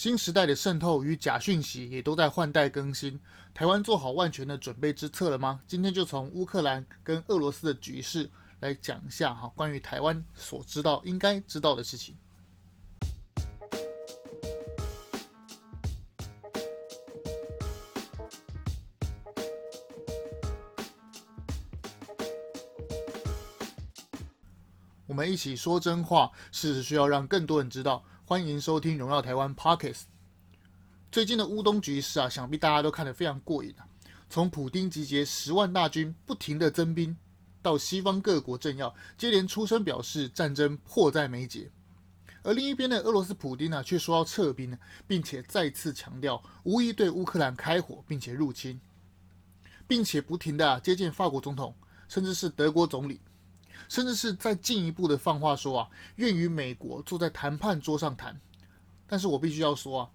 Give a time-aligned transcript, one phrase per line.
[0.00, 3.20] 新时代的渗透与假讯息也都在换代更新。
[3.52, 5.60] 台湾做好万全的准备之策了吗？
[5.66, 12.16] 今天就从乌克兰跟俄罗斯的局势来讲一下哈，关于台湾所知道应该知道的事情。
[25.06, 28.02] 我们一起说真话，事实需要让更多人知道。
[28.30, 30.02] 欢迎收听《荣耀台湾》Podcast。
[31.10, 33.82] 最近的乌东局势啊，想必大家都看得非常过瘾啊。
[34.28, 37.16] 从普丁集结十万大军，不停的增兵，
[37.60, 41.72] 到西方各国政要接连出声表示战争迫在眉睫，
[42.44, 48.80] 而另一边的俄罗斯普丁呢，却说要撤兵，并且再次强调无意对乌克兰开火，并且入侵，
[49.88, 51.74] 并且不停的接见法国总统，
[52.06, 53.20] 甚至是德国总理。
[53.88, 58.40] 甚至是再进一步的放话说啊，愿与美国坐在谈判桌上谈。
[59.06, 60.10] 但是我必须要说啊，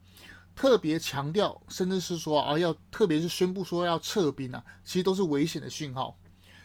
[0.55, 6.17] 特别强调，甚至是说啊，要特别是宣布说要撤兵啊，其实都是危险的讯号。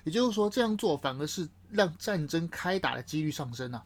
[0.04, 3.84] 也就是说，这样做反而是让战争开打的几率上升啊。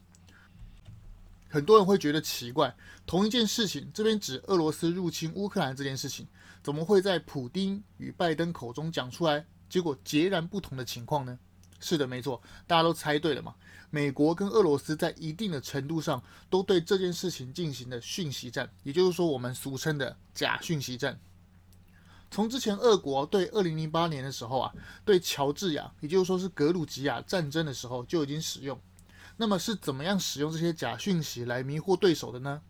[1.48, 2.74] 很多人会觉得奇怪，
[3.06, 6.26] 同一件事情，这边指俄罗斯入侵乌克兰这件事情，
[6.62, 11.38] 怎么会在普丁与拜登口中讲出来，结果截然不同的情况呢？
[11.80, 13.54] 是的，没错，大家都猜对了嘛。
[13.90, 21.20] 美国跟俄罗斯在一定的程度上都对这件事情进行了讯息战，也就是说我们俗称的假讯息战。
[22.30, 24.72] 从之前俄国对二零零八年的时候啊，
[25.04, 28.80] 对乔治亚，也就是说是格鲁吉亚战争的时候就已经使用。
[29.36, 32.62] 那么是怎么样使用这些假讯息来迷惑对手的呢？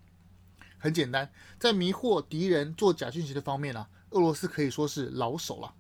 [0.78, 5.72] 很简单，在迷惑敌人做假讯息的方面啊，俄罗斯可以说是老手了。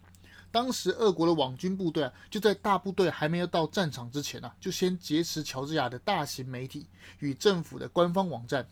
[0.54, 6.86] 当时，俄国的网军部队啊，就在大部队还没有到战场之前啊，就先劫持乔治亚的大型媒体
[7.18, 8.64] 与政府的官方网站，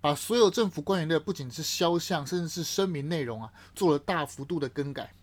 [0.00, 5.14] 把所有政府官员的不仅是肖像，甚至是声明内容啊，做了大幅度的更改，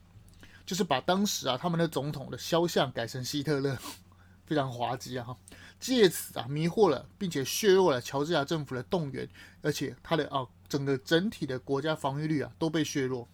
[0.66, 3.78] 就是把当时啊他们的总统的肖像改成希特勒，
[4.48, 5.36] 非常滑稽啊！
[5.82, 9.28] 借此啊迷惑了，并且削弱了乔治亚政府的动员，
[9.62, 13.28] 而且他的啊整个整体的国家防御率啊都被削弱。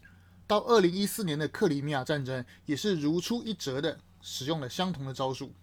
[0.50, 5.54] 到二零一四年的克里米亚战争，也是如出一辙的使用了相同的招数。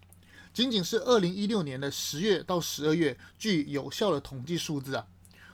[0.53, 5.05] 仅仅是二零一六年的十月到十二月，据有效的统计数字啊，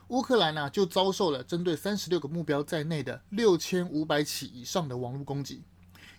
[0.09, 5.63] 乌克兰呢就遭受了针对三十六个目标在内的六千五百起以上的网络攻击，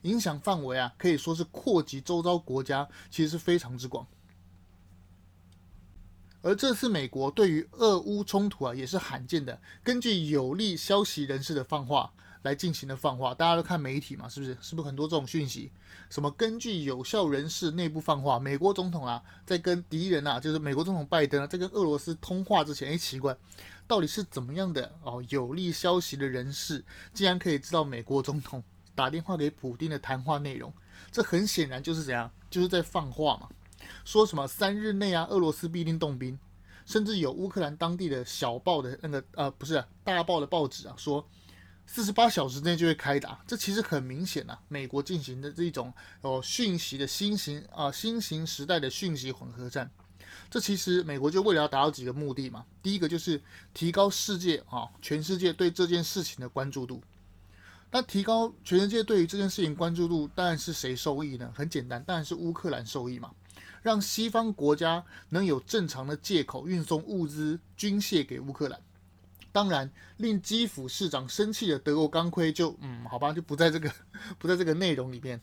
[0.03, 4.05] 影响范围啊可以说是扩及周遭国家，其实是非常之广。
[6.43, 12.13] 而这次美国对于俄乌冲突啊，也是罕见的，根据有利消息人士的放话。
[12.45, 14.57] 来进行的放话，大家都看媒体嘛，是不是？
[14.61, 15.73] 是不是很多这种讯息？
[16.11, 23.35] 什么根据有效人士内部放话，美国总统啊，在跟敌人啊，就是美国总统拜登啊，在跟俄罗斯通话之前，哎，奇怪，
[23.87, 25.25] 到底是怎么样的哦？
[25.31, 26.85] 有利消息的人士
[27.15, 28.63] 竟然可以知道美国总统
[28.95, 30.71] 打电话给普丁的谈话内容？
[31.11, 32.31] 这很显然就是怎样？
[32.51, 33.49] 就是在放话嘛。
[34.05, 36.39] 说什么三日内啊，俄罗斯必定动兵，
[36.85, 41.27] 甚至有乌克兰当地的小报的那个呃，不是大报的报纸啊，说。
[41.87, 49.89] 四十八小时内就会开打，这其实很明显啊，美国进行的这种哦讯息的新型啊新型时代的讯息混合战，
[50.51, 52.65] 这其实美国就为了要达到几个目的嘛。
[52.83, 53.41] 第一个就是
[53.73, 57.01] 提高世界啊全世界对这件事情的关注度。
[57.93, 61.53] 那提高全世界对于这件事情关注度，当然是谁受益呢？
[61.55, 63.31] 很简单，当然是乌克兰受益嘛，
[63.83, 68.81] 让西方国家能有正常的借口运送物资军械给乌克兰。
[69.55, 73.89] 当然，令基辅市长生气的德国钢盔就嗯，好吧，就不在这个
[74.37, 75.41] 不在这个内容里面。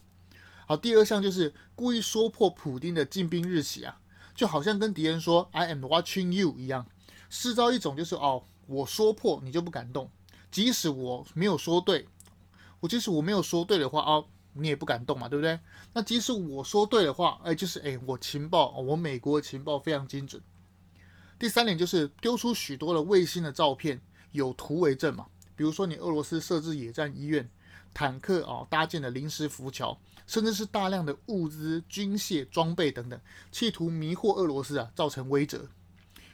[0.68, 4.02] 好，第二项就是故意说破普丁的进兵日期啊，
[4.36, 6.86] 就好像跟敌人说 “I am watching you” 一样，
[7.30, 10.12] 制造一种就是哦，我说破你就不敢动，
[10.52, 12.06] 即使我没有说对，
[12.82, 15.58] 我即使我没有说对的话哦，你也不敢动嘛，对不对？
[15.94, 20.42] 那即使我说对的话，哎，就是哎，我情报，我美国的情报非常精准。
[21.42, 24.00] 第三点就是丢出许多的卫星的照片，
[24.32, 25.26] 有图为证嘛。
[25.56, 27.50] 比如说你俄罗斯设置野战医院、
[27.96, 33.20] 坦克啊、搭建的临时浮桥，甚至是大量的物资、军械、装备等等，
[33.52, 35.60] 企图迷惑俄罗斯啊，造成威慑。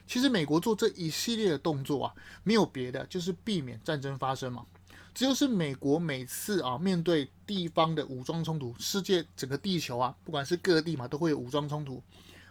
[0.06, 2.14] 其实美国做这一系列的动作啊，
[2.44, 4.66] 没有别的，就是避免战争发生嘛。
[5.14, 12.02] 只有是美国每次啊面对地方的武装冲突，世界整个地球啊，不管是各地嘛，都会有武装冲突。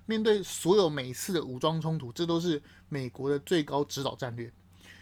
[0.08, 2.60] 面对所有每次的武装冲突，这都是
[2.90, 4.52] 美国的最高指导战略。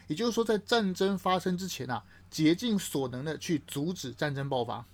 [0.07, 4.85] 也就是说，在战争发生之前啊，竭尽所能的去阻止战争爆发。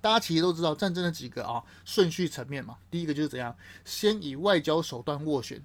[0.00, 2.76] 大家其实都知道战争的几个啊顺序层面嘛。
[2.90, 5.62] 第一个就是怎样，先以外交手段斡旋，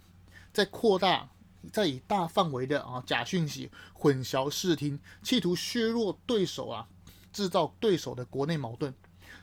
[0.53, 1.27] 再扩大
[1.73, 6.87] 再以大范围的啊假讯息混淆视听，企图削弱对手啊，
[7.33, 8.93] 制造对手的国内矛盾，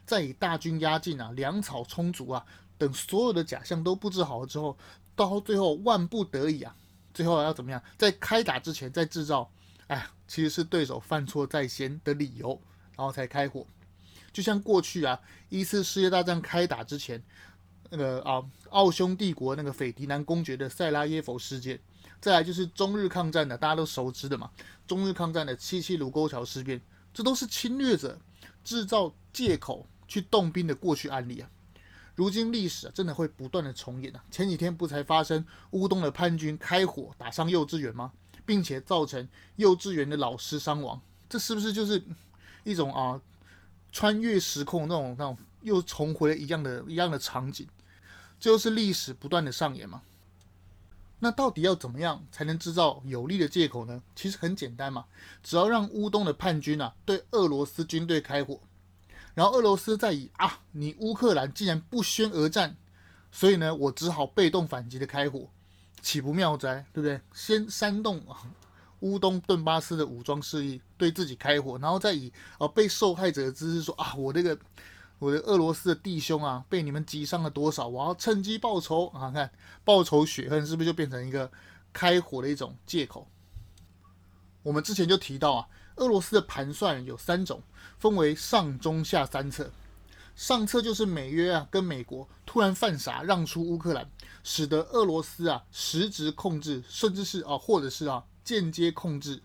[0.06, 4.76] 再以大军压境啊、粮草充足啊等所有的假象都布置好了之后，
[5.14, 6.74] 到最后万不得已啊，
[7.12, 7.82] 最后要怎么样？
[7.96, 9.50] 在开打之前再制造，
[9.86, 12.60] 哎，其实是对手犯错在先的理由，
[12.96, 13.66] 然后才开火。
[14.32, 17.22] 就像过去啊，一次世界大战开打之前，
[17.90, 21.78] 那个啊，奥匈帝国那个斐迪南公爵的塞拉耶夫事件，
[22.20, 24.50] 再来就是中日抗战的大家都熟知的嘛，
[24.88, 26.80] 中日抗战的七七卢沟桥事变，
[27.12, 28.18] 这都是侵略者
[28.64, 31.48] 制造借口去动兵的过去案例啊。
[32.14, 34.22] 如今历史啊，真的会不断的重演啊。
[34.30, 38.12] 前几天不才发生乌东的叛军开火打伤幼稚园吗？
[38.46, 39.26] 并且造成
[39.56, 42.02] 幼稚园的老师伤亡，这是不是就是
[42.62, 43.20] 一种啊？
[43.90, 47.64] 穿越时空那种那种又重回一样的一样的场景，
[48.40, 50.02] 这就是历史不断的上演嘛。
[51.20, 54.02] 那到底要怎么样才能制造有利的借口呢？
[54.16, 55.06] 其实很简单嘛，
[55.42, 58.60] 只要让乌东的叛军啊对俄罗斯军队开火，
[59.34, 62.76] 然后俄罗斯再以啊你乌克兰竟然不宣而战，
[63.30, 65.48] 所以呢我只好被动反击的开火，
[66.00, 66.86] 岂不妙哉？
[66.92, 67.20] 对不对？
[67.32, 68.22] 先煽动。
[69.00, 74.58] 乌东顿巴斯的武装势力对自己开火，然后再以呃被受害者的姿势说啊，我这个
[75.18, 79.30] 我的俄罗斯的弟兄啊，被你们击伤了多少，我要趁机报仇啊！
[79.30, 79.50] 看
[79.84, 81.50] 报仇雪恨是不是就变成一个
[81.92, 83.28] 开火的一种借口？
[84.62, 87.62] 我们之前就提到啊，俄罗斯的盘算有三种，
[87.98, 89.70] 分为上中下三策。
[90.34, 94.10] 上策就是美约啊跟美国突然犯傻让出乌克兰，
[94.42, 98.24] 使得俄罗斯啊实质控制，甚至是啊或者是啊。
[98.44, 99.42] 间接控制，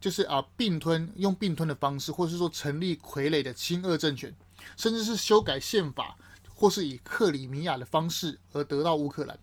[0.00, 4.32] 就是啊，并吞用并吞的方式，或是说成立傀儡的亲俄政权，
[4.76, 6.16] 甚至是修改宪法，
[6.54, 9.36] 或是以克里米亚的方式而得到乌克兰，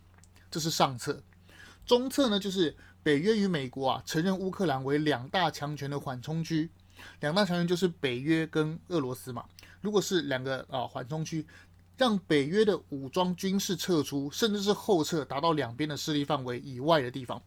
[0.50, 1.22] 这是上策。
[1.84, 2.74] 中策呢，就是
[3.04, 6.70] 北约与美国啊承认乌克兰为两大强权的缓冲区，
[7.20, 9.44] 两大强权就是北约跟俄罗斯嘛。
[9.82, 11.46] 如果是两个啊缓冲区，
[11.98, 17.40] 让北约的武装军事撤出，甚至是后撤，达到两边的势力范围以外的地方。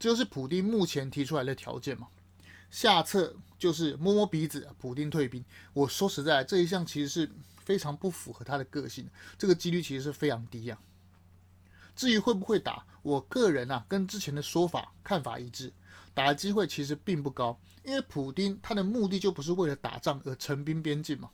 [0.00, 2.08] 这就是普丁目前提出来的条件嘛。
[2.68, 5.44] 下策就是摸摸鼻子，普丁退兵。
[5.72, 7.30] 我说实在，这一项其实是
[7.64, 9.08] 非常不符合他的个性，
[9.38, 10.93] 这个几率其实是非常低呀、啊。
[11.94, 15.72] 至于会不会打，我个人啊跟之前的说法看法一致，
[16.12, 21.30] 打的机会其实并不高，因为普丁他的目的就不是为了打仗而陈兵边境嘛，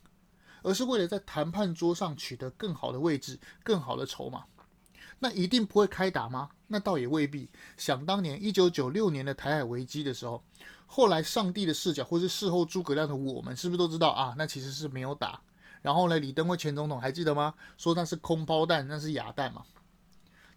[0.63, 4.45] 而是为了在谈判桌上取得更好的位置、更好的筹码。
[5.23, 6.49] 那一定不会开打吗？
[6.65, 7.47] 那倒也未必。
[7.77, 10.43] 想当年一九九六年的台海危机的时候，
[10.87, 14.33] 后来上帝的视角，或是事后诸葛亮的我们，是不是都知道啊？
[14.35, 15.39] 那其实是没有打。
[15.83, 17.53] 然后呢，李登辉前总统还记得吗？
[17.77, 19.63] 说那是空包弹，那是哑弹嘛。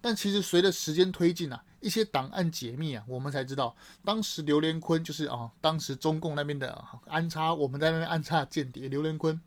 [0.04, 3.74] 但其实随着时间推进啊，一些档案解密啊，我们才知道，
[4.04, 6.70] 当时刘连坤就是啊，当时中共那边的
[7.06, 9.40] 安插，我们在那边安插间谍刘连坤。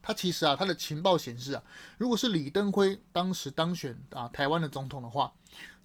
[0.00, 1.62] 他其实啊，他的情报显示啊，
[1.98, 5.30] 如果是李登辉当时当选啊台湾的总统的话，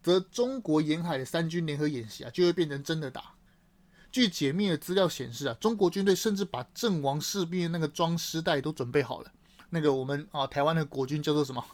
[0.02, 3.34] 则中国沿海的三军联合演习啊就会变成真的打。
[4.10, 9.30] 据解密的资料显示啊，中国军队甚至把阵亡士兵的那个装尸袋都准备好了。
[9.70, 11.66] 那个我们啊台湾的国军叫做什么？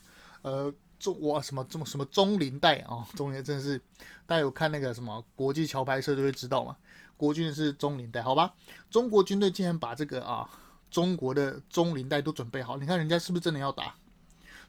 [0.42, 3.08] 呃，中哇什么这么什么中领带啊？
[3.16, 3.80] 中领真的是
[4.26, 6.76] 大家有看那个什么国际桥牌社就会知道嘛。
[7.16, 8.54] 国军是中领带，好吧？
[8.90, 10.50] 中国军队竟然把这个啊。
[10.90, 13.94] 中国的中领带都准备好，你看人家是不是真的要打？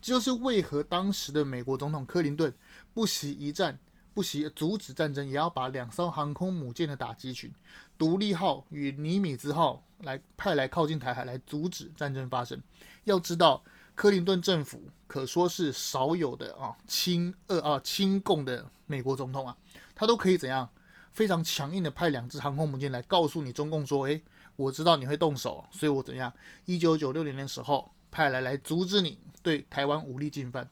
[0.03, 2.53] 这就是为何当时的美国总统克林顿
[2.93, 3.79] 不惜一战，
[4.15, 7.53] 不惜阻止战争，也要把两艘航空母舰的打击群
[7.97, 12.61] “独立号”与“尼米兹号”来派来靠近台海，来阻止战争发生。
[13.05, 13.63] 要知道，
[13.99, 19.57] 克林顿政府可说是少有的啊亲俄啊亲共的美国总统啊，
[19.93, 20.69] 他都可以怎样
[21.11, 24.23] 非常强硬的派两支航空母舰来告诉你中共说，诶。
[24.55, 26.33] 我知道你会动手，所以我怎样？
[26.65, 30.69] 一九九六年的时候派来来阻止你对台湾武力进犯。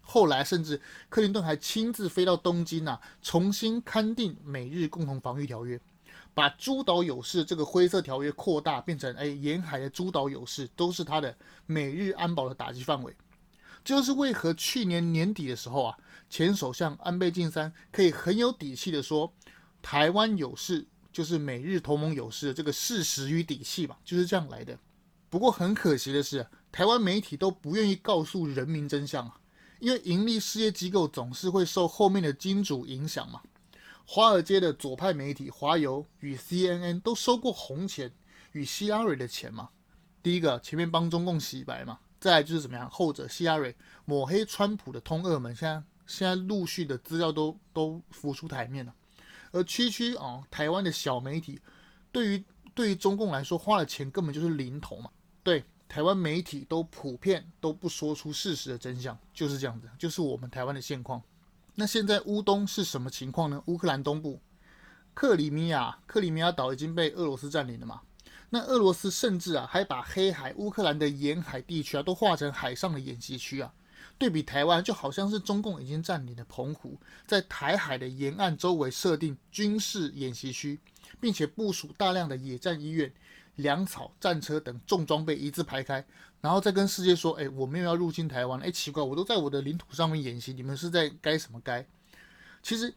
[0.00, 5.78] 后来甚至克林顿还亲自飞到东京啊，重新勘定美日共同防御条约，
[6.38, 13.12] 把诸岛有事这个灰色条约扩大，变成哎沿海的诸岛有事都是他的美日安保的打击范围。
[13.82, 15.98] 这就是为何去年年底的时候啊，
[16.30, 19.32] 前首相安倍晋三可以很有底气的说，
[19.82, 20.86] 台湾有事。
[21.10, 24.78] 就是美日同盟有事的这个事实与底气吧，就是这样来的。
[25.28, 29.40] 不过很可惜的是，台湾媒体都不愿意告诉人民真相啊，
[29.80, 33.40] 因为盈利事业机构总是会受后面的金主影响嘛。
[34.10, 38.10] 华尔街的左派媒体华邮与 CNN 都收过红钱
[38.52, 39.68] 与希拉蕊的钱嘛。
[40.22, 48.94] 第一个前面帮中共洗白嘛，再就是怎么样，后者希拉蕊抹黑川普的通俄门，现在现在陆续的资料都都浮出台面了。
[49.52, 51.60] 而区区啊，台湾的小媒体
[52.10, 52.42] 对于
[52.74, 55.10] 对于中共来说，花的钱根本就是零头嘛。
[55.42, 61.22] 对，台湾媒体都普遍都不说出事实的真相，就是这样子，就是我们台湾的现况。
[61.80, 63.62] 那现在乌东是什么情况呢？
[63.66, 64.40] 乌克兰东部
[65.14, 68.00] 克里米亚，克里米亚岛已经被俄罗斯占领了嘛？
[68.50, 73.72] 那俄罗斯甚至啊，还把黑海、乌克兰的沿海地区啊，都划成海上的演习区啊。
[74.18, 80.80] 对比台湾，就好像是中共已经占领了澎湖，在台海的沿岸周围设定军事演习区，
[81.20, 83.12] 并且部署大量的野战医院、
[83.58, 86.04] 粮草、战车等重装备一字排开，
[86.40, 91.86] 然后再跟世界说：“哎，我没有要入侵台湾。”哎，奇怪，我都在我的领土上面演习，你们是在该什么该？
[92.62, 92.92] 其实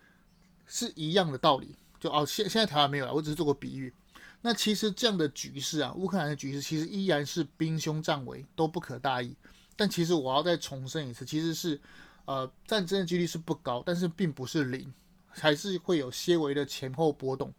[0.66, 1.76] 是一样的道理。
[2.00, 3.94] 就哦，现现在台湾没有了，我只是做个比喻。
[4.42, 9.36] 那其实这样的局势啊，乌克兰的局势其实依然是兵凶战危，都不可大意。
[9.76, 11.80] 但其实我要再重申一次，其实是，
[12.26, 14.92] 呃，战争的几率是不高，但是并不是零，
[15.28, 17.54] 还是会有些微的前后波动。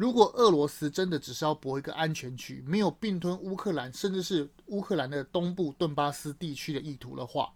[0.00, 7.52] 如果俄罗斯真的只是要博一个安全区，没有并吞乌克兰，甚至是乌克兰的东部顿巴斯地区的意图的话，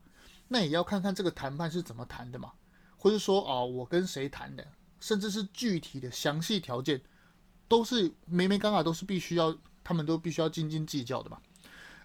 [0.48, 2.52] 那也要看看这个谈判是怎么谈的嘛，
[2.98, 4.66] 或者说啊、哦，我跟谁谈的，
[5.00, 7.00] 甚至是具体的详细条件，
[7.66, 11.38] 都是没没刚好都是必须要，他们都必须要斤斤计较的嘛。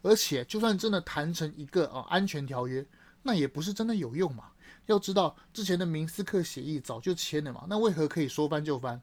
[0.04, 2.88] 而且，就算真的谈成一个啊安全条约，
[3.24, 4.52] 那也不是真的有用嘛。
[4.86, 9.02] 要知道，之前的明斯克协议早就签了嘛，那为何可以说翻就翻？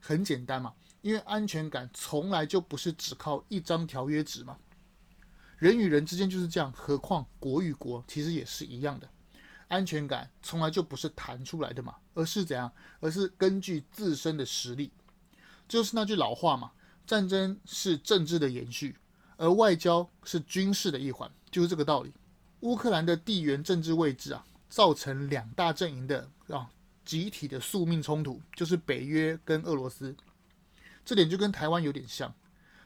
[0.00, 4.56] 很简单嘛，因为安全感从来就不是只靠一张条约纸嘛。
[5.58, 9.08] 人与人之间就是这样，何况国与国其实也是一样的。
[9.66, 12.72] 安全感从来就不是谈出来的嘛，而是怎样？
[13.00, 14.92] 而是根据自身的实力。
[15.68, 16.72] 就是那句老话嘛，
[17.06, 18.96] 战争是政治的延续。
[19.36, 22.12] 而外交是军事的一环，就是这个道理。
[22.60, 26.68] 乌克兰的地缘政治位置啊，造成两大阵营的啊
[27.08, 30.14] 集体的宿命冲突，就是北约跟俄罗斯。
[31.06, 32.34] 这点就跟台湾有点像，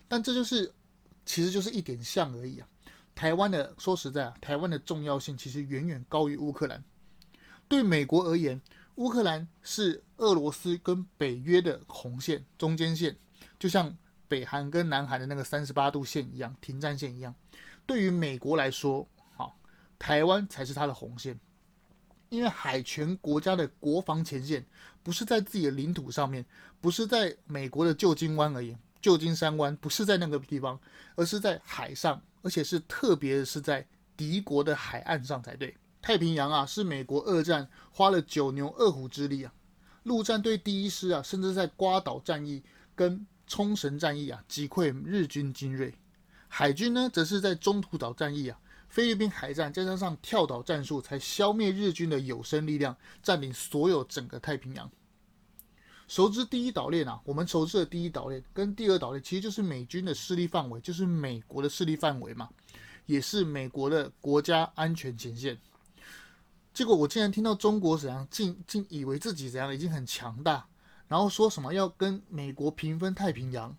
[0.06, 0.72] 但这就是
[1.26, 2.68] 其实就是一点像而已啊。
[3.16, 6.84] 台湾的说实在啊，台湾的重要性其实远远高于乌克兰。
[7.66, 8.60] 对美国而言，
[8.94, 13.16] 乌克兰是俄罗斯跟北约的红线、中间线，
[13.58, 13.96] 就像。
[14.28, 17.34] 北韩跟南韩的那个三十八度线一样，停战线一样。
[17.84, 19.58] 对于美国来说，好，
[19.98, 21.38] 台湾才是它的红线，
[22.32, 24.64] 因为海权国家的国防前线
[25.02, 26.42] 不是在自己的领土上面，
[26.80, 30.80] 不是在美国的旧金湾而已，旧金山湾不是在那个地方，
[31.14, 33.86] 而是在海上，而且是特别是在
[34.16, 35.76] 敌国的海岸上才对。
[36.00, 39.52] 太平洋啊，是美国二战花了九牛二虎之力啊，
[40.04, 42.62] 陆战队第一师啊，甚至在瓜岛战役
[42.94, 45.90] 跟冲绳战役啊，击溃日军精锐；
[46.48, 48.58] 海军呢，则是在中途岛战役啊，
[48.92, 54.90] 菲律宾海战再加上跳岛战术，才消灭日军的有生力量，占领所有整个太平洋。
[56.06, 62.50] 熟知第一岛链啊，我们熟知的第一岛链跟第二岛链，其实就是美军的势力范围，就是美国的势力范围嘛，
[63.06, 65.58] 也是美国的国家安全前线。
[66.74, 70.66] 结果我竟然听到中国怎样，竟竟以为自己怎样已经很强大。
[71.08, 73.74] 然后说什么要跟美国平分太平洋，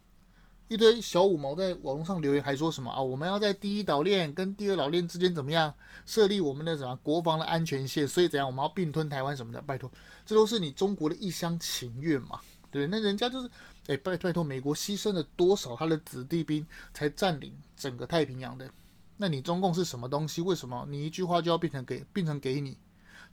[0.68, 3.02] 一堆小五毛在网络上留言，还说什么啊？
[3.02, 5.74] 我们要在第一岛链跟第二岛链之间怎么样
[6.06, 8.08] 设立我们的什么国防的安全线？
[8.08, 9.62] 所以怎样我们要并吞台湾什么的？
[9.62, 9.92] 拜托，
[10.26, 12.40] 这都是你中国的一厢情愿嘛？
[12.72, 13.50] 对，那人家就是
[13.88, 18.70] 哎，拜拜托，美国牺牲了多少他的子弟兵才占领整个太平洋的？
[19.18, 20.42] 那你中共是什么东西？
[20.42, 22.78] 为什么你一句话就要变成给变成给你？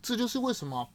[0.03, 0.89] 这就是为什么。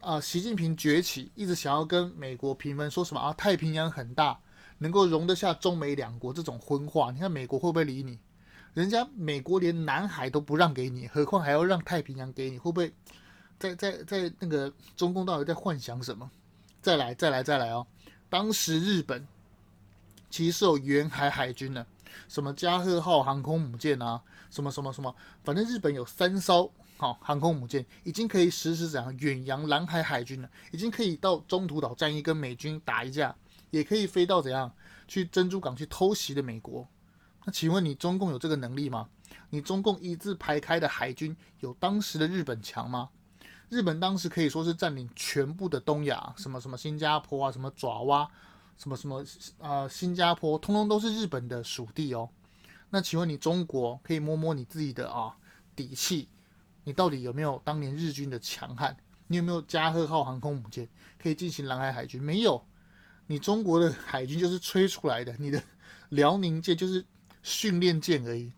[0.00, 3.32] 啊，习近平崛起，一直想要跟美国平分，说什么啊？
[3.32, 4.38] 太平洋很大，
[4.84, 7.10] 能够容得下中美两国这种昏话。
[7.10, 8.18] 你看美国会不会理你？
[8.74, 12.58] 人家美国连南海都不让给你，何况还要让太平洋给你？
[12.58, 12.92] 会不会
[13.58, 16.30] 在在在那个中共到底在幻想什么？
[16.82, 17.86] 再来再来再来哦！
[18.28, 19.26] 当时日本
[20.28, 21.86] 其实是有远海海军的，
[22.28, 26.70] 什么加贺号航空母舰啊，什么什么什么，反正日本有三艘。
[26.96, 33.34] 好，航空母舰已经可以实施怎样远洋蓝海海军了，已经可以到中途岛战役跟美军打一架，
[33.74, 34.72] 也可以飞到怎样
[35.08, 36.86] 去珍珠港去偷袭的美国。
[37.44, 39.08] 那请问你中共有这个能力吗？
[39.50, 43.10] 你中共一字排开的海军有当时的日本强吗？
[43.68, 48.30] 日本当时可以说是占领全部的东亚，什么什么新加坡啊，什么爪哇，
[48.78, 49.24] 什么什么
[49.58, 52.30] 呃新加坡，通通都是日本的属地哦。
[52.90, 55.36] 那请问你中国可以摸摸你自己的啊
[55.74, 56.28] 底气？
[56.84, 58.96] 你到底有没有当年日军的强悍？
[59.26, 60.88] 你有没有加贺号航空母舰
[61.20, 62.22] 可以进行蓝海海军？
[62.22, 62.64] 没有，
[63.26, 65.62] 你中国的海军就是吹出来的，你的
[66.10, 67.04] 辽宁舰就是
[67.42, 68.52] 训练舰而已，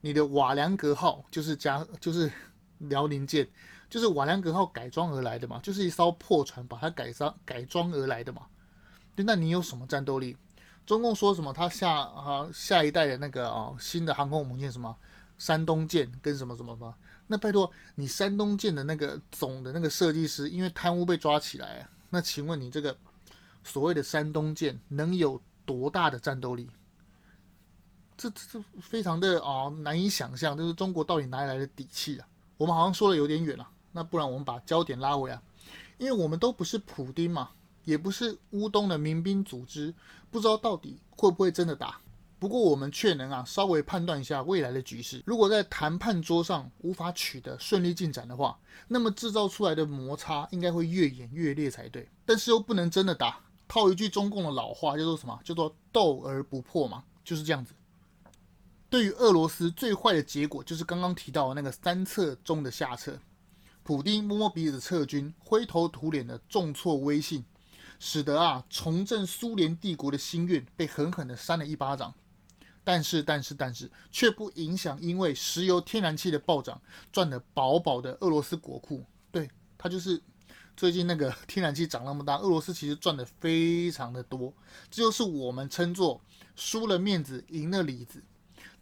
[0.00, 2.30] 你的瓦良格号就是加就是
[2.78, 3.48] 辽宁舰，
[3.88, 8.42] 就是瓦良格号改装而来的嘛，就是一艘破船把它改装改装而来的嘛。
[9.14, 10.36] 对，那你有什么战斗力？
[10.86, 11.52] 中共说什么？
[11.52, 14.96] 他下啊下一代的那个啊新的航空母舰什么
[15.36, 16.94] 山东舰跟什么什么什么？
[17.26, 22.96] 那拜托你山东舰的那个总的那个设计师，因为贪污被抓起来，那请问你这个
[23.64, 26.68] 所谓的山东舰能有多大的战斗力？
[28.16, 32.28] 这这这非常的啊、哦、难以想象，就是中国到底哪里来的底气啊？
[32.58, 35.40] 我们好像说的有点远了，那不然我们把焦点拉回来，
[35.96, 37.50] 因为我们都不是普丁嘛，
[37.84, 39.94] 也不是乌东的民兵组织，
[40.30, 41.98] 不知道到底会不会真的打。
[42.40, 45.22] 不过我们却能啊稍微判断一下未来的局势。
[45.26, 52.08] 如果在谈判桌上无法取得顺利进展的话，那么制造出来的摩擦应该会越演越烈才对。
[52.24, 55.38] 但是又不能真的打，套一句中共的老话叫做什么？
[55.44, 57.74] 叫做斗而不破嘛，就是这样子。
[58.88, 63.18] 对于俄罗斯最坏的结果，就是刚刚提到的那个三策中的下策。
[63.82, 67.44] 普丁摸摸鼻子撤军，灰头土脸的重挫威信，
[67.98, 72.14] 使得啊重振苏联帝国的心愿被狠狠的扇了一巴掌。
[72.92, 76.82] 但是，但是，但是，却不影响因为石油天然气的暴涨
[77.12, 79.06] 赚得饱饱的俄罗斯国库。
[79.30, 80.20] 对，它就是
[80.76, 84.52] 最近那个 天然气涨那么大，俄罗斯其实赚得非常的多。
[84.90, 86.20] 这就是我们称作
[86.56, 88.20] 输了面子，赢了里子。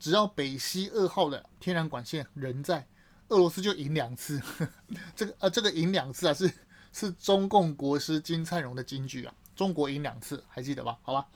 [0.00, 2.86] 只要北溪二号的天然管线仍在，
[3.28, 4.40] 俄罗斯就赢两次。
[5.14, 6.50] 这个呃，这个赢两次啊，是
[6.94, 9.34] 是中共国师金灿荣的金句啊。
[9.54, 10.96] 中国赢两次，还记得吧？
[11.02, 11.28] 好吧，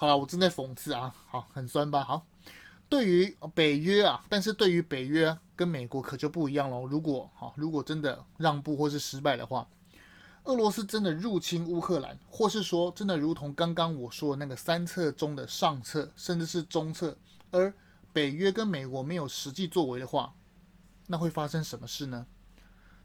[0.00, 1.14] 好了，我正在讽刺啊。
[1.26, 2.02] 好，很酸吧？
[2.02, 2.26] 好，
[2.88, 6.86] 对于北约啊，但是对于北约跟美国可就不一样喽。
[6.86, 9.68] 如果好，如果真的让步或是失败的话，
[10.44, 17.14] 俄罗斯真的入侵乌克兰，或是说真的如同刚刚我说的那个三策中的上策，甚至是中策。
[17.50, 17.70] 而
[18.10, 20.32] 北约跟美国没有实际作为的话，
[21.08, 22.26] 那会发生什么事呢？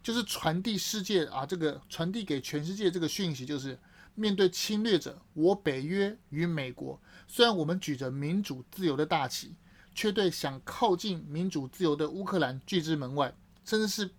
[0.02, 3.78] 就是传递世界啊，这个传递给全世界这个讯息，就是
[4.16, 9.54] 面对侵略者，我北约与美国虽然我们举着民主自由的大旗，
[9.94, 13.36] 却对想靠近民主自由的乌克兰拒之门外，
[13.66, 14.10] 甚至是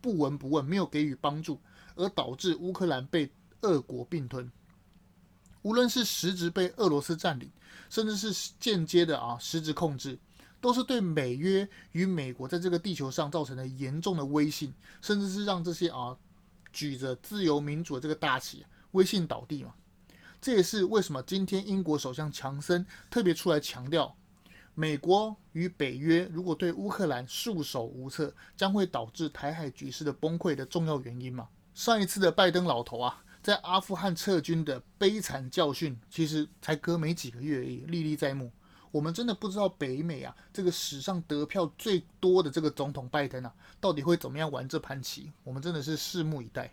[0.00, 1.60] 不闻不问，没有给予帮助，
[1.96, 3.30] 而导致乌克兰被
[3.62, 4.50] 俄国并吞。
[5.62, 7.50] 无论是实质被俄罗斯占领，
[7.90, 10.18] 甚至是间接的啊实质控制，
[10.60, 16.16] 都是对美约与美国在这个地球上造成了严重的威信，甚至是让这些啊
[16.72, 19.74] 举着自由民主的这个大旗威信倒地嘛。
[20.40, 24.16] 这也是为什么今天英国首相强森特别出来强调，
[24.74, 31.48] 美国与北约如果对乌克兰束手无策，将会导致台海局势的崩溃的重要原因嘛。
[31.74, 33.24] 上一次的拜登老头啊。
[33.40, 38.50] 在阿富汗撤军的悲惨教训，其实才隔没几个月而已，历历在目。
[38.90, 45.32] 我们真的不知道北美啊，这个史上得票最多的这个总统拜登啊，到底会怎么样玩这盘棋？
[45.44, 46.70] 我们真的是拭目以待。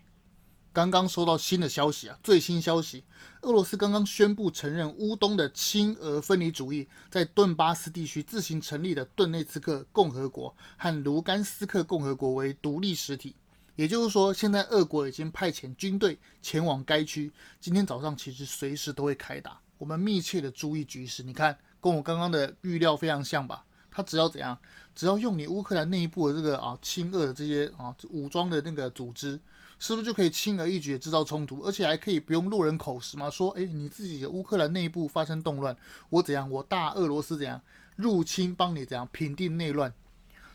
[0.76, 3.02] 刚刚收到新的消息啊，最新消息，
[3.40, 13.34] 俄罗斯刚刚宣布承认乌东的亲俄分离主义在顿巴斯地区自行成立的顿内茨克共和国和卢甘斯克共和国为独立实体。
[13.74, 17.32] 也就是说，现在俄国已经派遣军队前往该区。
[17.58, 21.22] 今天早上其实随时都会开打，我们密切的注意局势。
[21.22, 23.64] 你看，跟我刚刚的预料非常像吧？
[23.90, 24.58] 他只要怎样，
[24.94, 29.40] 只要用你乌克兰内部的这个啊亲俄的这些啊武装的那个组织，
[29.78, 33.28] 是不是就可以轻而易举制造冲突，而且还可以不用落人口实嘛？
[33.28, 35.76] 说，哎，你自己的乌克兰内部发生动乱，
[36.08, 37.60] 我怎样，我大俄罗斯怎样
[37.96, 39.92] 入侵，帮你怎样平定内乱。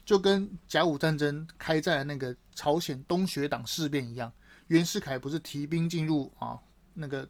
[0.03, 4.31] 就跟甲午战争开战的那个朝鲜东学党事变一样，
[4.67, 6.57] 袁世凯不是提兵进入啊
[6.95, 7.29] 那个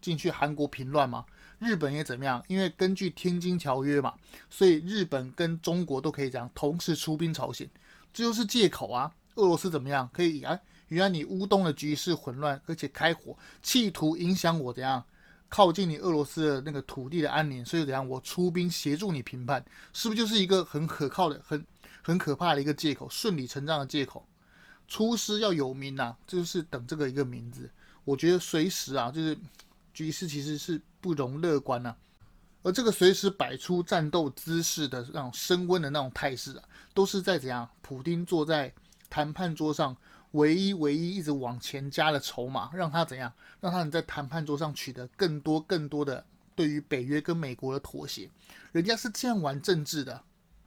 [0.00, 1.26] 进去韩国平乱吗？
[1.58, 2.42] 日本也怎么样？
[2.46, 4.14] 因为根据天津条约嘛，
[4.48, 7.68] 所以日本跟中国都可以这样同时出兵朝鲜，
[8.12, 9.12] 这就是借口啊。
[9.34, 10.08] 俄罗斯怎么样？
[10.12, 10.58] 可以啊？
[10.94, 15.04] 原来你乌东的局势混乱，而且开火，企图影响我怎样
[15.48, 21.62] 靠近你俄罗斯的那个土地的安宁，所以怎样我出兵协助你平叛，是不是就是一个很可靠的很？
[22.06, 24.28] 很可怕的一个借口，顺理成章的借口。
[24.86, 27.70] 出师要有名呐、啊，就是等这个一个名字。
[28.04, 29.34] 我觉得随时啊，就是
[29.94, 31.96] 局势其实是不容乐观呐、
[32.62, 37.66] 而这个随时摆出战斗姿势的那种升温的那种态势啊，都是在怎样？
[37.80, 38.70] 普丁坐在
[39.08, 39.96] 谈判桌上，
[40.34, 43.32] 唯一唯一一直往前加的筹码，让他怎样？
[43.60, 48.28] 让他能在谈判桌上取得更多更多的对于北约跟美国的妥协。
[48.72, 50.22] 人家是这样玩政治的。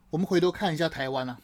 [0.09, 1.37] 我们回头看一下台湾啊，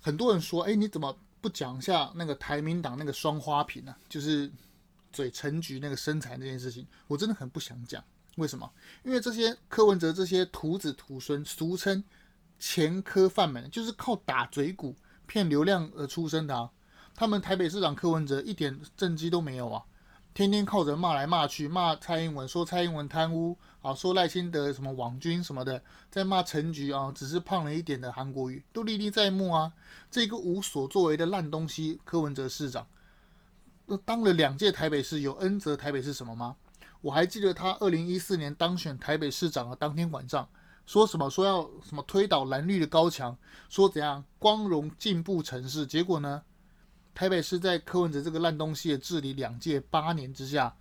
[0.00, 3.94] 很多人说，哎，你怎么不讲一下那个台民党那个双花瓶呢？
[4.08, 4.50] 就是
[5.12, 8.02] 嘴陈菊那个身材那件事情，我真的很不想讲。
[8.36, 8.68] 为什么？
[9.04, 12.02] 因为这些柯文哲这些徒子徒孙，俗称
[12.58, 14.96] 前科犯们，就是靠打嘴鼓
[15.26, 16.68] 骗流量而出生的啊。
[17.14, 19.82] 他们台北市长柯文哲一点政绩都没有啊，
[20.34, 29.72] 天天靠着骂来骂去，骂蔡英文说蔡英文贪污啊，说赖清德什么网军什么的，在骂陈菊啊，只是胖了一点的韩国瑜，都历历在目啊。
[30.10, 32.86] 这个无所作为的烂东西，柯文哲市长，
[33.86, 36.56] 那当了两届台北市，有恩泽台北市什么吗？
[37.02, 40.48] 我还记得他二零一四年当选台北市长的当天晚上，
[40.86, 43.36] 说什么说要什么推倒蓝绿的高墙，
[43.68, 46.42] 说怎样光荣进步城市，结果呢？
[47.14, 50.74] 台北市在柯文哲这个烂东西的治理两届八年之下，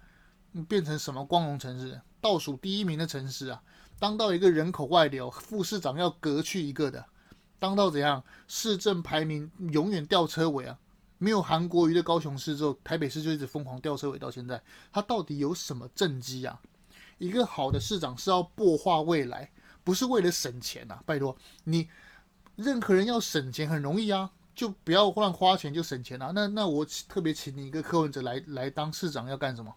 [0.68, 2.00] 变成什么光荣城市？
[2.22, 3.62] 倒数第一名的城市啊！
[4.00, 7.06] 当到一个人口外流，副市长要革去一个的，
[7.60, 8.24] 当到怎样？
[8.48, 10.78] 市政排名永远吊车尾啊！
[11.18, 14.62] 没有韩国瑜的高雄市之后，台北市就一直疯狂吊车尾到现在。
[14.92, 16.62] 他到底有什么政绩啊？
[17.18, 19.52] 一个好的市长是要擘画未来，
[19.84, 21.02] 不是为了省钱啊！
[21.06, 21.90] 拜托你，
[22.56, 24.32] 任何人要省钱很容易啊。
[24.54, 26.32] 就不要乱花钱就省钱了，啊。
[26.34, 29.74] 那那我特别请你一个柯文哲来来当市长要干什么？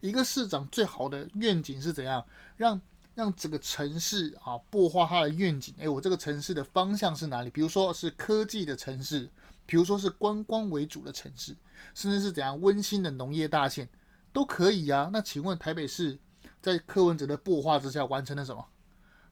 [0.00, 2.24] 一个市长最好的愿景是怎样？
[2.56, 2.80] 让
[3.14, 5.74] 让整个城市啊，擘画他的愿景。
[5.78, 7.50] 诶，我这个城市的方向是哪里？
[7.50, 9.30] 比如说是科技的城市，
[9.66, 11.54] 比如说是观光为主的城市，
[11.94, 13.88] 甚至是怎样温馨的农业大县
[14.32, 15.10] 都可以啊。
[15.12, 16.18] 那请问台北市
[16.60, 18.66] 在柯文哲的擘画之下完成了什么？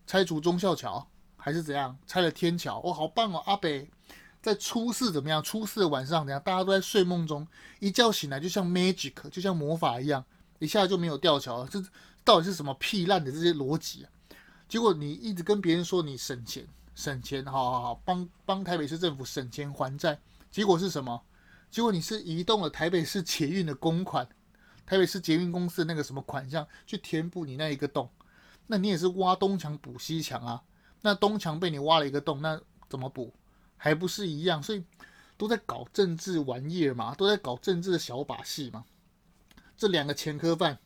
[0.07, 1.99] 拆除忠孝桥还是怎样？
[2.07, 2.81] 拆了天桥？
[2.85, 3.91] 哦，好棒哦，阿北。
[4.43, 5.43] 在初四怎么样？
[5.43, 6.43] 初四的晚上怎样？
[6.43, 7.47] 大家都在睡梦中，
[7.79, 10.25] 一觉醒来就像 magic，就像魔法一样，
[10.59, 11.69] 一下就没有吊桥了。
[11.71, 11.83] 这
[12.25, 14.11] 到底是什么屁烂的这些逻辑啊？
[14.69, 20.19] 结果你一直跟别人说你省钱，省钱，好好好，帮帮台北市政府省钱还债。
[20.51, 21.21] 结果是什么？
[21.71, 24.27] 结果你是移动了台北市捷运的公款，
[24.87, 28.09] 台北市捷运公司的那个什么款项去填补你那一个洞。
[28.67, 30.63] 那你也是挖东墙补西墙啊？
[31.03, 33.33] 那东墙被你挖了一个洞，那怎么补？
[33.83, 34.85] 还不是一样，所以
[35.39, 38.85] 都在搞政治玩意儿嘛，都在搞政治的小把戏嘛。
[39.75, 40.79] 这两个前科犯，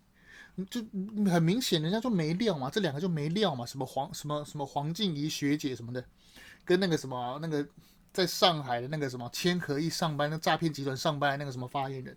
[0.71, 0.81] 就
[1.29, 3.67] 很明显，人家就没料嘛，这两个就没料嘛。
[3.67, 6.05] 什么黄什么什么黄静怡学姐什么的，
[6.65, 7.67] 跟那个什么那个
[8.13, 12.17] 在上海的那个什么千和一上班那诈骗集团上班那个什么发言人，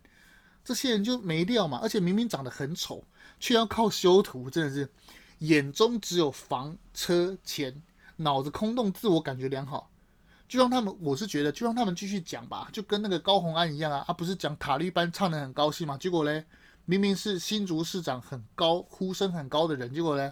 [0.63, 1.79] 这些人就没料嘛。
[1.81, 3.03] 而且明明长得很丑，
[3.39, 4.87] 却要靠修图，真的是
[5.39, 7.81] 眼中只有房车钱，
[8.17, 9.89] 脑子空洞，自我感觉良好。
[10.47, 15.97] 就让他们，我是觉得，就让他们继续讲吧，就跟那个高虹安一样啊，他、不是讲塔利班唱得很高兴嘛？
[15.97, 16.45] 结果嘞，
[16.85, 20.31] 明明是新竹市长很高呼声很高的人，结果嘞，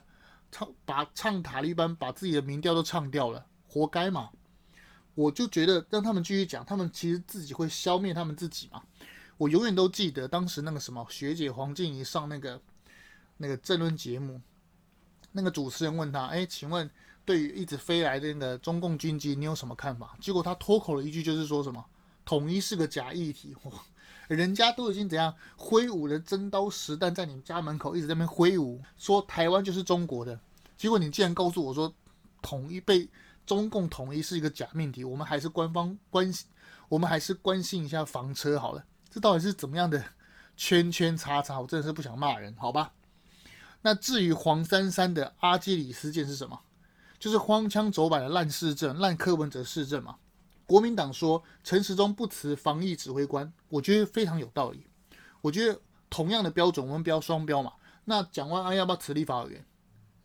[0.51, 4.29] 唱把唱塔利班把自己的民调都唱掉了，活该嘛！
[5.15, 8.81] 我就觉得让他们继续讲，他们其实自己会消灭他们自己嘛。
[9.37, 12.61] 我永远都记得当时那个什么学姐黄静怡上那个
[13.35, 14.39] 那个政论节目，
[15.33, 16.89] 那个主持人问他，哎，请问？
[17.25, 20.15] 对于一直飞来的那个中共军机，你有什么看法？
[20.21, 21.83] 结果他脱口了一句，就是说什么
[22.23, 23.55] 统一是个假议题。
[24.27, 30.39] 人家都已经怎样挥舞了真刀实弹在你们家门口一直在那边挥舞，说台湾就是中国的。
[30.77, 31.93] 结果你竟然告诉我说
[32.41, 33.07] 统一被
[33.45, 36.47] 中共统一是一个假命题，我们还是官方关心，
[36.89, 38.83] 我们还是关心一下房车好了。
[39.11, 40.03] 这到底是怎么样的
[40.57, 41.59] 圈圈叉叉？
[41.59, 42.93] 我真的是不想骂人，好吧？
[43.83, 46.59] 那至于黄珊珊的阿基里斯腱是什么？
[47.25, 50.15] 就是荒腔走板的烂市政、烂柯文哲市政嘛。
[50.67, 54.85] 国民党说陈时中不辞防疫指挥官，我觉得非常有道理。
[55.41, 57.73] 我觉得同样的标准，我们不要双标嘛。
[58.03, 59.65] 那蒋万安要不要辞立法委员？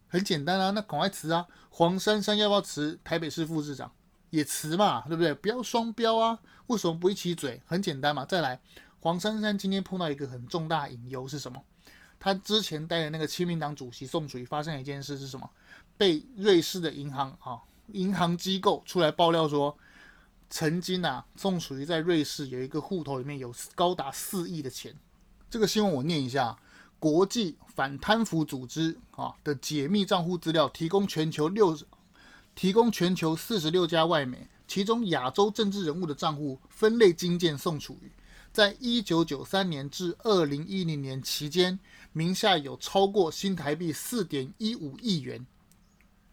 [0.09, 1.47] 很简单啊，那赶快辞啊。
[1.71, 3.91] 黄珊珊要不要辞台北市副市长？
[4.29, 5.33] 也辞嘛，对不对？
[5.33, 6.39] 不要双标啊。
[6.67, 7.63] 为什么不一起嘴？
[7.65, 8.27] 很简单嘛。
[8.27, 8.61] 再来，
[9.01, 11.65] 黄珊珊今天碰到一个很重大隐忧是什么？
[12.19, 15.49] 他之前带的那个亲民党主席宋楚瑜发生一件事是什么？
[16.01, 19.77] 被瑞士的银行啊，银行机构出来爆料说，
[20.49, 24.97] 曾经啊，宋楚瑜在瑞士有一个户头里面有高达四亿的钱。
[25.51, 26.59] 这个新闻我念一下：
[26.99, 31.79] 国际反贪腐组织啊的解密账户资料，提供全球六，
[32.55, 38.11] 提供全球四十六家外媒，其中亚洲政治人物的账户分类精简宋楚瑜，
[38.51, 41.79] 在一九九三年至二零一零年期间，
[42.15, 45.45] 名下有超过新台币四点一五亿元。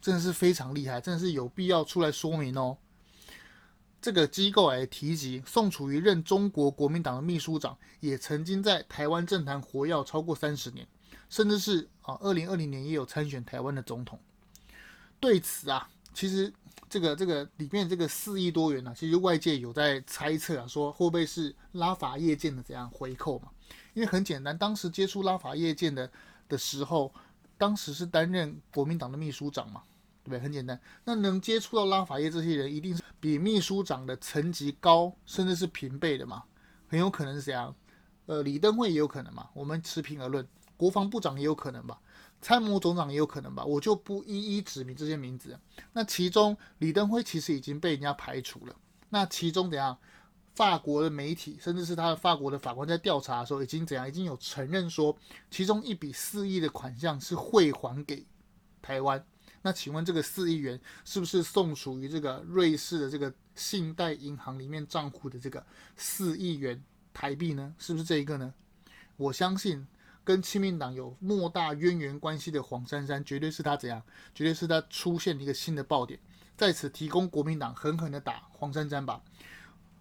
[0.08, 2.78] 真的是非常厉害，真的是有必要出来说明哦。
[4.02, 10.88] 这个机构还提及，宋楚瑜任中国国民党的秘书长，也曾经在台湾政坛活跃超过三十年，
[11.30, 14.18] 甚至是啊，二零二零年也有参选台湾的总统。
[15.20, 16.54] 对此啊，其实
[16.90, 23.50] 这个这个里面这个四亿多元呢、其实外界有在猜测啊，说会不会是拉法叶舰的怎样回扣嘛？
[23.94, 26.10] 因为很简单，当时接触拉法叶舰的
[26.48, 27.14] 的时候。
[27.60, 29.82] 当时是担任国民党的秘书长嘛，
[30.30, 30.40] 对？
[30.40, 36.44] 很简单，那能接触到拉法叶这些人，一定是比秘书长的层级高，甚至是平辈的嘛，
[36.88, 37.76] 很有可能是这样。
[38.26, 42.00] 呃，李登辉也有可能嘛，我们持平而论，国防部长也有可能吧，
[42.42, 45.58] 参谋总长也有可能吧，我就不一一指明这些名字。
[45.94, 48.76] 那其中李登辉其实已经被人家排除了，
[49.10, 49.98] 那其中怎样？
[50.54, 54.08] 法国的媒体，甚至是他的法国的法官在调查的时候，已经怎样？
[54.08, 55.16] 已经有承认说，
[55.52, 58.26] 其中一笔四亿的款项是汇还给
[58.82, 59.24] 台湾。
[59.62, 65.66] 那请问这个四亿元是不是送属于这个瑞士的这个信贷银行里面账户的这个
[65.96, 66.82] 四亿元
[67.14, 67.74] 台币呢？
[67.78, 68.54] 是不是这一个呢？
[69.18, 69.86] 我相信
[70.24, 74.02] 跟亲民党有莫大渊源关系的黄珊珊，绝对是他怎样？
[74.36, 76.20] 绝对是他出现一个新的爆点，
[76.56, 79.22] 在此提供国民党狠狠的打黄珊珊吧。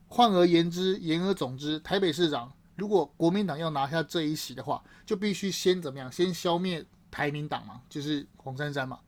[0.08, 6.12] 换而言之，言而总之，台北市长如果国民党要拿下这一席的话，就必须先怎么样？
[6.12, 9.00] 先消灭台民党嘛，就是黄珊珊嘛。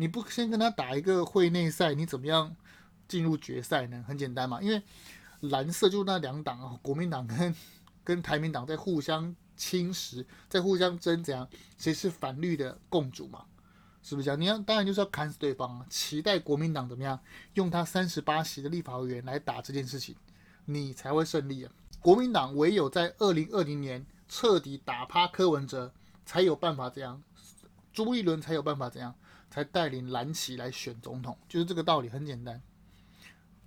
[0.00, 2.54] 你不先跟他打一个会内赛，你怎么样
[3.08, 4.04] 进入决赛呢？
[4.06, 4.80] 很简单嘛，因为
[5.40, 7.54] 蓝色就那两党啊，国民党跟
[8.04, 11.48] 跟台民党在互相侵蚀，在互相争，怎样？
[11.76, 13.44] 谁是反绿的共主嘛？
[14.02, 14.40] 是不是这样？
[14.40, 15.86] 你要当然就是要砍死对方啊！
[15.90, 17.18] 期待国民党怎么样？
[17.54, 20.14] 用他三十八席的立法委员来打这件事情。
[20.66, 21.72] 你才会胜利啊！
[21.98, 25.92] 国民党唯有在二零二零年彻底打趴柯文哲，
[26.24, 27.22] 才有办法这样，
[27.92, 29.14] 朱立伦才有办法这样，
[29.50, 32.60] 才带领蓝旗来选总统，就是这个道理，很简单。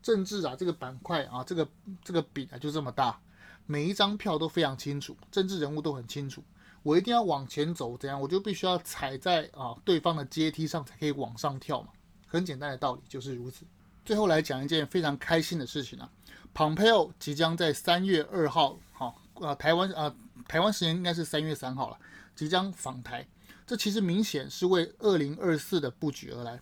[0.01, 1.67] 政治啊，这个板块啊，这个
[2.03, 3.19] 这个饼啊，就这么大，
[3.65, 6.43] 每一张票都非常清楚，政治人物都很清楚。
[6.83, 8.19] 我一定要往前走，怎样？
[8.19, 11.89] 我就必须要踩在啊对方的阶梯上，才可以往上跳嘛。
[12.25, 13.65] 很简单的道理就是如此。
[14.03, 16.09] 最后来讲一件非常开心的事情啊。
[16.55, 20.15] Pompeo 即将在三月二号，好，呃，台湾，呃，
[20.47, 21.97] 台湾时间应该是三月三号了，
[22.35, 23.27] 即将访台。
[23.71, 26.59] 这其实明显是为二零二四的布局而来。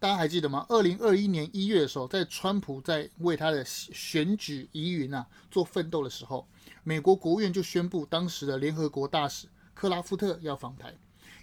[0.00, 0.66] 大家还记得吗？
[0.68, 6.44] 二零二一年一月的时候，在川普在为他的选举疑云啊做奋斗的时候，
[6.82, 10.92] 美国国务院就宣布，当时的联合国大使克拉夫特要访台，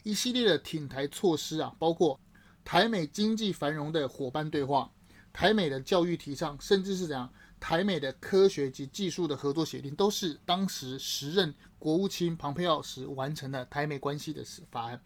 [0.03, 2.19] 一系列的挺台措施啊，包括
[2.65, 4.91] 台美经济繁荣的伙伴对话，
[5.31, 7.31] 台美的教育提倡，甚至是怎样？
[7.57, 14.41] 台美的科学及技术的合作协定，都是当时时任国务卿庞佩奥时完成了台美关系的
[14.71, 15.01] 法案。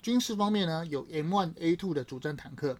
[0.00, 2.74] 军事方面呢，有 M1A2 的主战坦克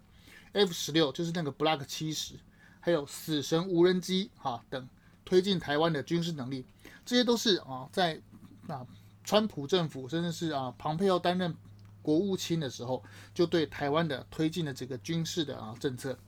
[0.55, 2.37] ，F 十六就是那个 Block 七十，
[2.81, 4.89] 还有死神无人机哈等
[5.27, 6.65] 推进台湾的军事能力，
[7.05, 8.19] 这些都是啊在
[8.69, 8.87] 啊
[9.23, 11.55] 川普政府甚至是啊庞佩奥担任
[12.01, 16.19] 国务卿的时候，就对台湾的推进的这个军事的啊政策。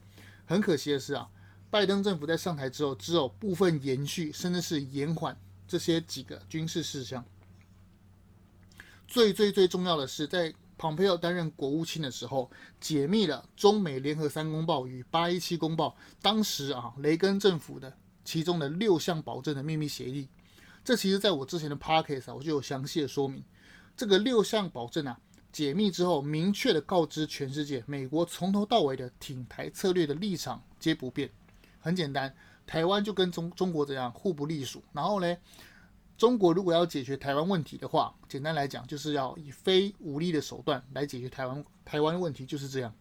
[0.45, 1.27] 很可惜的是啊。
[1.71, 5.37] 拜登政府在上台之后，只有部分延续，甚至是延缓
[5.75, 7.25] 这些几个军事事项。
[9.09, 12.49] 最最最重要的是，在蓬佩奥担任国务卿的时候，
[12.81, 17.93] 解密了中美联合三公报与八一七公报，当时啊雷根政府的
[18.25, 20.29] 其中的六项保证的秘密协议。
[20.85, 23.43] 这其实在我之前的 podcast 啊，我就有详细的说明。
[23.97, 25.19] 这个六项保证啊，
[25.51, 31.29] 解密之后，明确的告知全世界，美国从头到尾的挺台策略的立场皆不变。
[31.81, 32.33] 很简单，
[32.67, 34.83] 台湾就跟中中国这样互不隶属。
[34.93, 35.37] 然后呢，
[36.17, 42.95] 中国如果要解决台湾问题的话，简单来讲，就是要以非武力的手段来解决台湾台湾问题，就是这样。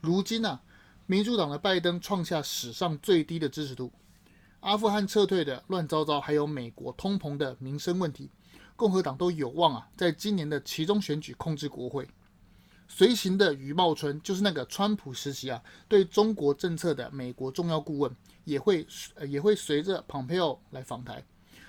[0.00, 0.62] 如今呢、啊，
[1.06, 3.92] 民主党的拜登创下史上最低的支持度，
[4.60, 8.30] 阿富汗撤退的乱糟糟，还有美国通膨的民生问题，
[8.76, 12.08] 共和党都有望啊，在今年的其中选举控制国会。
[12.88, 18.10] 随行的余茂春就是那个川普时期啊，对中国政策的美国重要顾问，
[18.44, 18.86] 也会
[19.28, 21.22] 也会随着蓬佩奥来访台。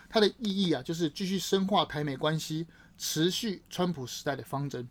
[0.09, 2.65] 它的意义啊，就是继续深化台美关系，
[2.97, 4.89] 持续川普时代的方针。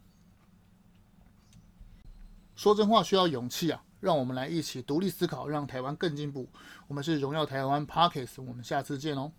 [2.54, 6.48] 说真话需要勇气啊，让我们来一起独立思考，让台湾更进步。
[6.86, 9.32] 我们是荣耀台湾 Podcast，我们下次见哦。